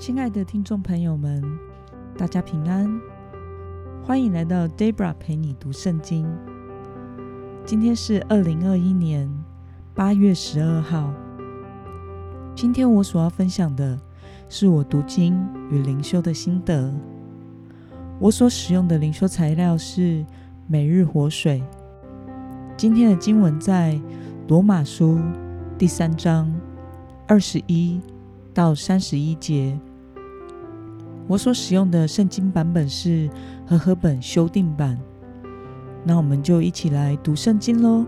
[0.00, 1.44] 亲爱的听众朋友们，
[2.16, 2.90] 大家平安，
[4.02, 6.26] 欢迎来到 Debra 陪你读圣经。
[7.66, 9.30] 今天是二零二一年
[9.94, 11.12] 八月十二号。
[12.56, 14.00] 今天我所要分享的
[14.48, 15.38] 是我读经
[15.70, 16.90] 与灵修的心得。
[18.18, 20.24] 我所使用的灵修材料是
[20.66, 21.62] 每日活水。
[22.74, 24.00] 今天的经文在
[24.48, 25.20] 罗马书
[25.76, 26.50] 第三章
[27.28, 28.00] 二十一
[28.54, 29.78] 到三十一节。
[31.30, 33.30] 我所使用的圣经版本是
[33.64, 34.98] 和合本修订版。
[36.02, 38.04] 那我们就一起来读圣经喽。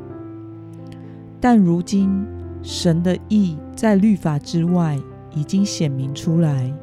[1.40, 2.26] 但如今
[2.64, 4.98] 神的意在律法之外
[5.32, 6.74] 已经显明出来，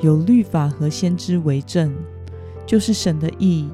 [0.00, 1.94] 有律法和先知为证，
[2.66, 3.70] 就是神的意，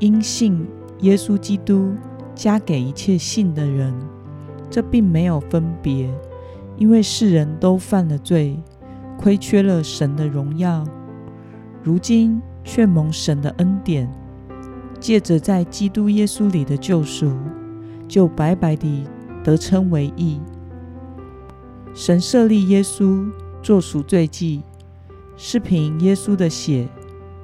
[0.00, 0.66] 因信
[1.00, 1.94] 耶稣基督
[2.34, 3.94] 加给一切信的人。
[4.68, 6.10] 这并没有分别，
[6.76, 8.62] 因为世人都犯了罪，
[9.18, 10.86] 亏缺了神的荣耀。
[11.82, 14.08] 如今却蒙神的恩典，
[15.00, 17.32] 借着在基督耶稣里的救赎，
[18.06, 19.04] 就白白地
[19.42, 20.40] 得称为义。
[21.92, 23.28] 神设立耶稣
[23.62, 24.62] 做赎罪祭，
[25.36, 26.88] 是凭耶稣的血，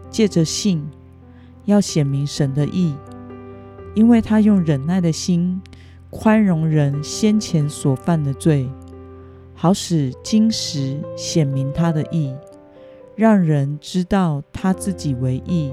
[0.09, 0.87] 借着信，
[1.65, 2.95] 要显明神的义，
[3.95, 5.61] 因为他用忍耐的心
[6.11, 8.71] 宽容人先前所犯的罪，
[9.55, 12.33] 好使今时显明他的义。
[13.19, 15.73] 让人知道他自己为义，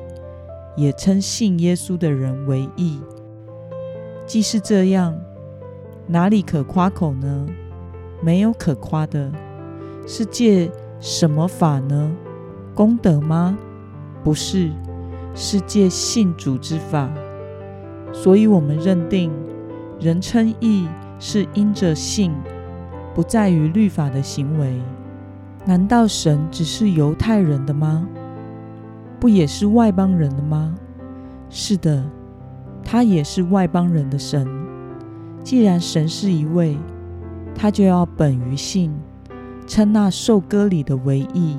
[0.76, 3.00] 也称信耶稣的人为义。
[4.26, 5.16] 既是这样，
[6.08, 7.46] 哪里可夸口呢？
[8.20, 9.32] 没有可夸的，
[10.08, 12.12] 是借什么法呢？
[12.74, 13.56] 功德吗？
[14.24, 14.72] 不是，
[15.36, 17.14] 是借信主之法。
[18.12, 19.32] 所以，我们认定
[20.00, 20.88] 人称义
[21.20, 22.34] 是因着信，
[23.14, 24.82] 不在于律法的行为。
[25.66, 28.08] 难道神只是犹太人的吗？
[29.20, 30.76] 不也是外邦人的吗？
[31.50, 32.04] 是的，
[32.84, 34.48] 他也是外邦人的神。
[35.44, 36.78] 既然神是一位，
[37.56, 38.94] 他就要本于信，
[39.66, 41.58] 称那受割礼的为义，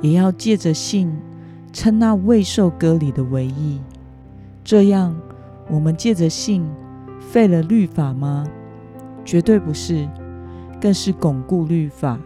[0.00, 1.14] 也要借着信
[1.72, 3.80] 称那未受割礼的为义。
[4.64, 5.14] 这样，
[5.68, 6.66] 我们借着信
[7.20, 8.46] 废了律法吗？
[9.24, 10.08] 绝对不是，
[10.80, 12.18] 更是巩固律法。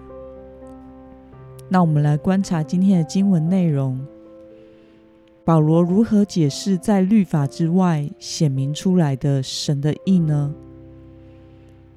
[1.72, 3.98] 那我们来观察今天的经文内容。
[5.42, 10.54] 保罗如何解释在律法之外显明出来的神的意呢？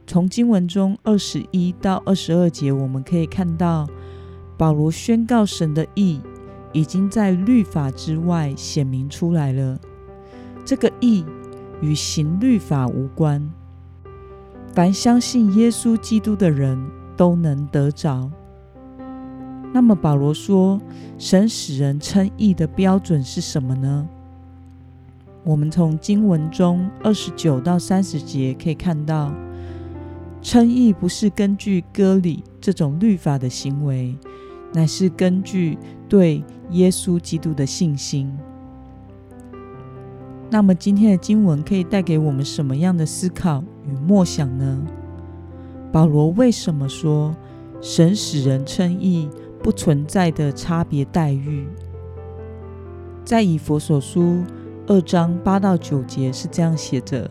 [0.08, 3.86] 从经文中二十一到二十二节，我们可以看到
[4.58, 6.22] 保罗宣告神的意
[6.72, 9.78] 已经在律法之外显明出来了。
[10.64, 11.26] 这个意
[11.82, 13.46] 与行律法无关，
[14.74, 16.82] 凡相信耶稣基督的人
[17.18, 18.32] 都能得着。
[19.76, 20.80] 那么保罗说，
[21.18, 24.08] 神使人称义的标准是什么呢？
[25.44, 29.34] 我们从经文中二十九到三十节可以看到，
[30.42, 34.18] 称义不是根据割礼这种律法的行为，
[34.74, 38.34] 乃是根据对耶稣基督的信心。
[40.50, 44.82] 那么今天的经文可以带给我们什么样的思考与默想呢？
[45.92, 47.36] 保罗为什么说
[47.82, 49.28] 神使人称义？
[49.66, 51.68] 不存在的差别待遇，
[53.24, 54.44] 在以佛所书
[54.86, 57.28] 二章八到九节是这样写着：“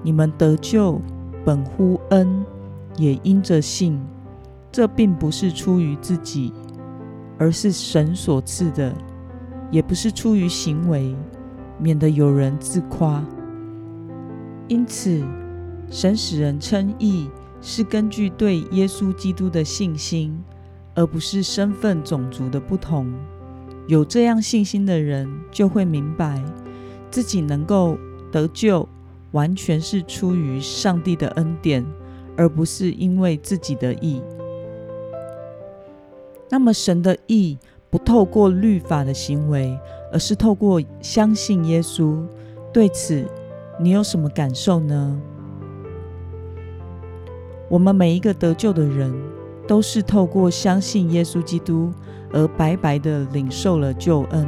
[0.00, 1.00] 你们得救
[1.44, 2.46] 本乎恩，
[2.96, 4.00] 也因着信。
[4.70, 6.52] 这并不是出于自己，
[7.36, 8.92] 而是神所赐的；
[9.72, 11.16] 也不是出于行为，
[11.80, 13.20] 免得有人自夸。
[14.68, 15.20] 因此，
[15.90, 17.28] 神使人称义，
[17.60, 20.40] 是根据对耶稣基督的信心。”
[20.94, 23.12] 而不是身份种族的不同。
[23.86, 26.42] 有这样信心的人，就会明白
[27.10, 27.98] 自己能够
[28.30, 28.88] 得救，
[29.32, 31.84] 完全是出于上帝的恩典，
[32.36, 34.22] 而不是因为自己的意。
[36.48, 37.58] 那么，神的意
[37.90, 39.78] 不透过律法的行为，
[40.12, 42.24] 而是透过相信耶稣。
[42.72, 43.24] 对此，
[43.80, 45.20] 你有什么感受呢？
[47.68, 49.29] 我们每一个得救的人。
[49.70, 51.92] 都是透过相信耶稣基督
[52.32, 54.44] 而白白的领受了救恩，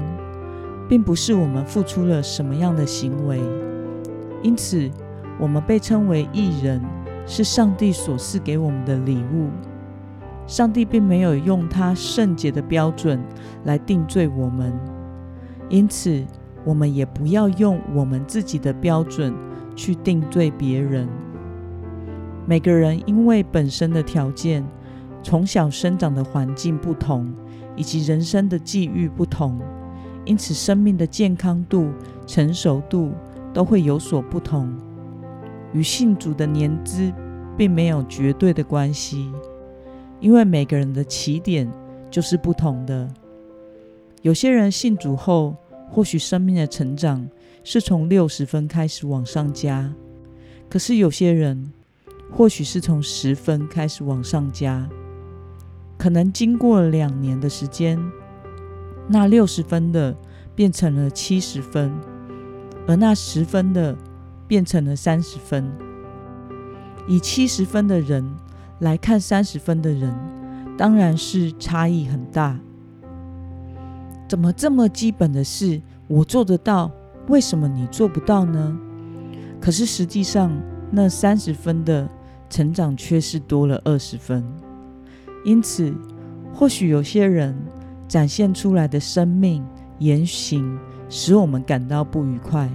[0.89, 3.41] 并不是我们付出了什么样的行为。
[4.43, 4.91] 因此，
[5.39, 6.83] 我们被称为义人，
[7.25, 9.49] 是上帝所赐给我们的礼物。
[10.49, 13.23] 上帝并没有用他圣洁的标准
[13.63, 14.73] 来定罪我们，
[15.69, 16.21] 因此，
[16.65, 19.33] 我们也不要用我们自己的标准
[19.77, 21.07] 去定罪别人。
[22.45, 24.65] 每个人因为本身的条件。
[25.23, 27.33] 从小生长的环境不同，
[27.77, 29.61] 以及人生的际遇不同，
[30.25, 31.91] 因此生命的健康度、
[32.27, 33.13] 成熟度
[33.55, 34.73] 都会有所不同。
[35.73, 37.13] 与信主的年资
[37.57, 39.31] 并没有绝对的关系，
[40.21, 41.71] 因为每个人的起点
[42.11, 43.09] 就是不同的。
[44.21, 45.57] 有些人信主后，
[45.89, 47.27] 或许生命的成长
[47.65, 49.93] 是从六十分开始往上加，
[50.69, 51.73] 可是有些人
[52.31, 54.89] 或许是从十分开始往上加。
[56.03, 57.97] 可能经过两年的时间，
[59.07, 60.13] 那六十分的
[60.53, 61.93] 变成了七十分，
[62.89, 63.97] 而那十分的
[64.49, 65.65] 变成了三十分。
[67.07, 68.29] 以七十分的人
[68.81, 70.13] 来看三十分的人，
[70.77, 72.59] 当然是差异很大。
[74.29, 76.91] 怎么这么基本的事我做得到，
[77.29, 78.77] 为什么你做不到呢？
[79.61, 80.51] 可是实际上，
[80.91, 82.11] 那三十分的
[82.51, 84.45] 成长却是多了二十分。
[85.45, 85.93] 因此，
[86.55, 87.57] 或许有些人
[88.07, 89.65] 展现出来的生命
[89.99, 90.79] 言行
[91.09, 92.69] 使我们感到不愉快，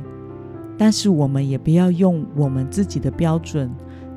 [0.78, 3.70] 但是我们也不要用我们自己的标准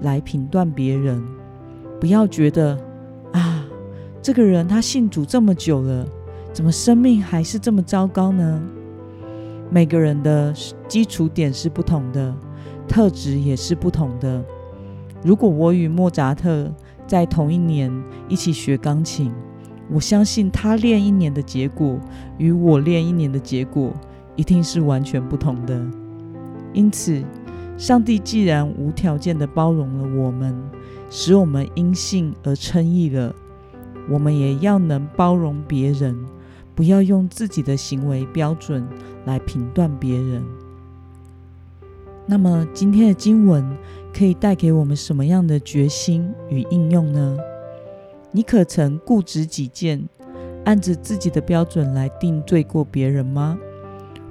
[0.03, 1.23] 来评断别人。
[2.01, 2.79] 不要觉得
[3.33, 3.65] 啊，
[4.23, 6.07] 这个人他信主这么久了，
[6.53, 8.63] 怎么生命还是这么糟糕呢？
[9.71, 10.53] 每个人的
[10.89, 12.35] 基础点是不同的，
[12.89, 14.43] 特质也是不同的。
[15.23, 16.73] 如果我与莫扎特，
[17.11, 17.93] 在同一年
[18.29, 19.33] 一起学钢琴，
[19.91, 21.99] 我相信他练一年的结果
[22.39, 23.93] 与我练一年的结果
[24.37, 25.85] 一定是完全不同的。
[26.73, 27.21] 因此，
[27.77, 30.57] 上帝既然无条件的包容了我们，
[31.11, 33.35] 使我们因信而称义了，
[34.09, 36.17] 我们也要能包容别人，
[36.77, 38.87] 不要用自己的行为标准
[39.25, 40.45] 来评断别人。
[42.25, 43.69] 那么，今天的经文。
[44.13, 47.39] 可以带给我们什么样的决心与应用呢？
[48.33, 50.09] 你可曾固执己见，
[50.65, 53.59] 按着自己的标准来定罪过别人吗？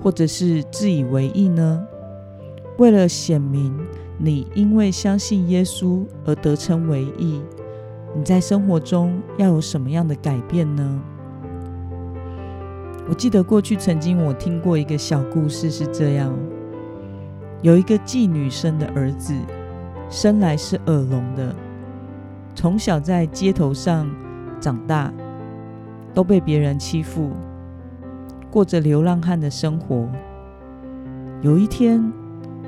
[0.01, 1.85] 或者是自以为意呢？
[2.77, 3.77] 为了显明
[4.17, 7.41] 你因为相信耶稣而得称为义，
[8.15, 11.01] 你在生活中要有什么样的改变呢？
[13.09, 16.33] 我记得过去曾经我听过一个小故事，是这样：
[17.61, 19.33] 有一个妓女生的儿子。
[20.09, 21.55] 生来是耳聋的，
[22.55, 24.09] 从小在街头上
[24.59, 25.13] 长大，
[26.15, 27.29] 都被别人欺负，
[28.49, 30.09] 过着流浪汉的生活。
[31.41, 32.11] 有一天，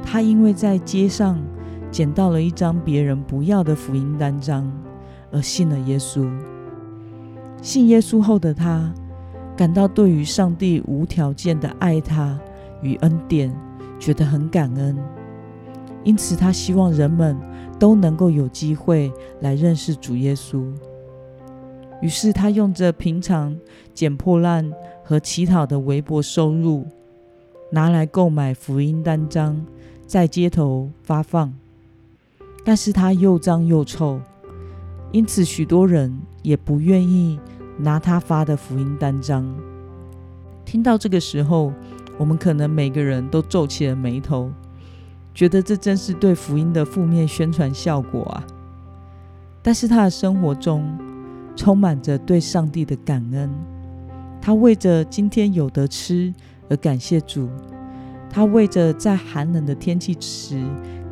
[0.06, 1.42] 他因为在街上
[1.90, 4.72] 捡到了一张别人不要的福音单张，
[5.32, 6.30] 而信了耶稣。
[7.60, 8.94] 信耶稣后的他，
[9.58, 12.40] 感到对于上帝无条件的爱他
[12.84, 13.52] 与恩典，
[14.00, 14.96] 觉得很感恩。
[16.04, 17.38] 因此，他希望人们
[17.80, 19.12] 都能够有机会
[19.42, 20.66] 来认识主耶稣。
[22.02, 23.56] 于是，他用着平常
[23.94, 24.72] 捡破烂
[25.04, 26.86] 和乞讨的微薄收入，
[27.70, 29.64] 拿来购买福音单张，
[30.08, 31.54] 在街头发放。
[32.66, 34.20] 但是，他又脏又臭，
[35.12, 37.40] 因此许多人也不愿意
[37.78, 39.46] 拿他发的福音单张。
[40.66, 41.72] 听到这个时候，
[42.18, 44.52] 我们可能每个人都皱起了眉头。
[45.34, 48.44] 觉得这真是对福音的负面宣传效果啊！
[49.62, 50.98] 但是他的生活中
[51.56, 53.50] 充满着对上帝的感恩，
[54.42, 56.34] 他为着今天有得吃
[56.70, 57.50] 而感谢主，
[58.30, 60.62] 他为着在寒冷的天气时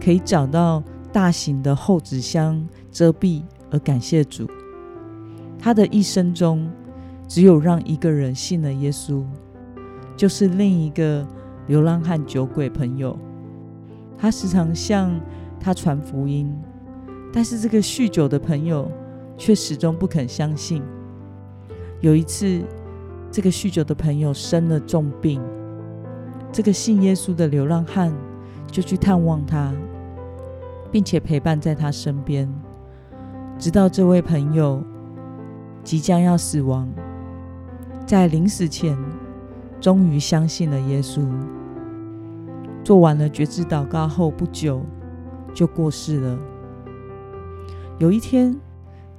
[0.04, 0.84] 可以找到
[1.14, 4.50] 大型的厚纸箱遮蔽而感谢主。
[5.58, 6.70] 他的一生中
[7.28, 9.24] 只有让一个人信了耶稣，
[10.18, 11.26] 就是另一个
[11.68, 13.18] 流浪汉酒鬼朋友。
[14.20, 15.18] 他时常向
[15.60, 16.54] 他传福音，
[17.32, 18.92] 但是这个酗酒的朋友
[19.38, 20.84] 却始终不肯相信。
[22.02, 22.62] 有一次，
[23.32, 25.42] 这个酗酒的朋友生了重病，
[26.52, 28.14] 这个信耶稣的流浪汉
[28.68, 29.74] 就去探望他，
[30.92, 32.54] 并且陪伴在他身边，
[33.58, 34.84] 直到这位朋友
[35.84, 36.90] 即将要死亡，
[38.06, 38.98] 在临死前，
[39.80, 41.22] 终于相信了耶稣。
[42.90, 44.82] 做完了觉知祷告后不久，
[45.54, 46.40] 就过世了。
[48.00, 48.60] 有一天，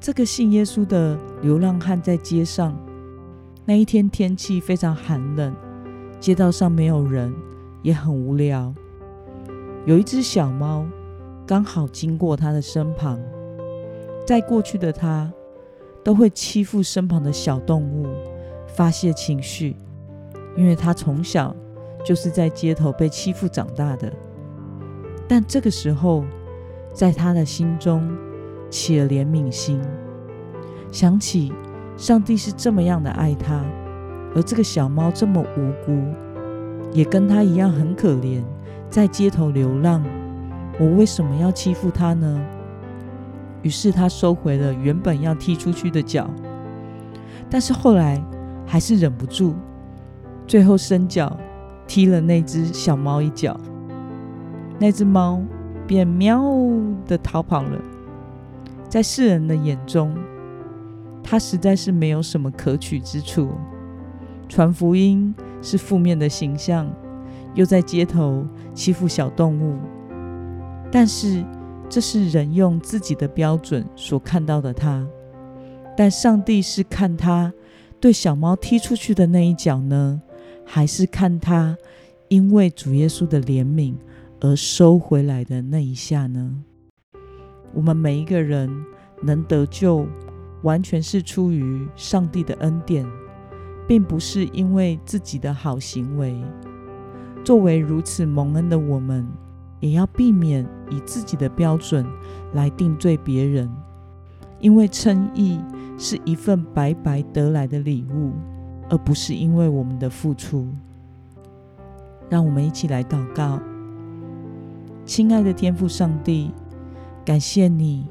[0.00, 2.76] 这个信耶稣的流浪汉在街上。
[3.64, 5.54] 那一天天气非常寒冷，
[6.18, 7.32] 街道上没有人，
[7.82, 8.74] 也很无聊。
[9.86, 10.84] 有一只小猫
[11.46, 13.20] 刚好经过他的身旁。
[14.26, 15.32] 在过去的他，
[16.02, 18.08] 都会欺负身旁的小动物，
[18.66, 19.76] 发泄情绪，
[20.56, 21.54] 因为他从小。
[22.04, 24.12] 就是在街头被欺负长大的，
[25.28, 26.24] 但这个时候，
[26.92, 28.10] 在他的心中
[28.70, 29.80] 起了怜悯心，
[30.90, 31.52] 想起
[31.96, 33.64] 上帝是这么样的爱他，
[34.34, 36.02] 而这个小猫这么无辜，
[36.92, 38.42] 也跟他一样很可怜，
[38.88, 40.02] 在街头流浪。
[40.78, 42.42] 我为什么要欺负它呢？
[43.62, 46.30] 于是他收回了原本要踢出去的脚，
[47.50, 48.18] 但是后来
[48.66, 49.54] 还是忍不住，
[50.46, 51.36] 最后伸脚
[51.90, 53.58] 踢了那只小猫一脚，
[54.78, 55.42] 那只猫
[55.88, 56.40] 便喵
[57.04, 57.82] 的逃跑了。
[58.88, 60.16] 在世人的眼中，
[61.20, 63.50] 他实在是没有什么可取之处，
[64.48, 66.88] 传福音是负面的形象，
[67.54, 69.76] 又在街头欺负小动物。
[70.92, 71.44] 但是，
[71.88, 75.04] 这是人用自己的标准所看到的他。
[75.96, 77.52] 但上帝是看他
[77.98, 80.22] 对小猫踢出去的那一脚呢，
[80.72, 81.76] 还是看他
[82.28, 83.92] 因为主耶稣的怜悯
[84.40, 86.62] 而收回来的那一下呢？
[87.74, 88.70] 我们每一个人
[89.20, 90.06] 能得救，
[90.62, 93.04] 完全是出于上帝的恩典，
[93.88, 96.40] 并不是因为自己的好行为。
[97.44, 99.26] 作为如此蒙恩的我们。
[99.80, 102.04] 也要避免以自己的标准
[102.52, 103.66] 来定罪别人，
[104.60, 105.58] 因为称义
[105.96, 108.34] 是一份白白得来的礼物，
[108.90, 110.66] 而不是因为我们的付出。
[112.28, 113.58] 让我们一起来祷告，
[115.04, 116.50] 亲爱的天父上帝，
[117.24, 118.06] 感谢你，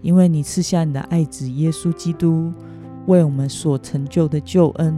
[0.00, 2.52] 因为你赐下你的爱子耶稣基督
[3.06, 4.96] 为我们所成就的救恩，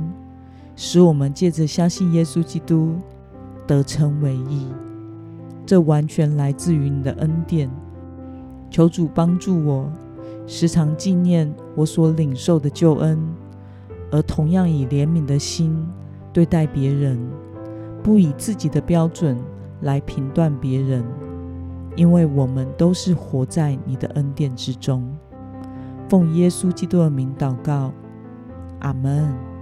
[0.76, 2.94] 使我们借着相信耶稣基督
[3.66, 4.66] 得成为义。
[5.66, 7.70] 这完全来自于你的恩典，
[8.70, 9.92] 求主帮助我，
[10.46, 13.18] 时常纪念我所领受的救恩，
[14.10, 15.86] 而同样以怜悯的心
[16.32, 17.18] 对待别人，
[18.02, 19.38] 不以自己的标准
[19.82, 21.04] 来评断别人，
[21.96, 25.04] 因为我们都是活在你的恩典之中。
[26.08, 27.92] 奉耶稣基督的名祷告，
[28.80, 29.53] 阿门。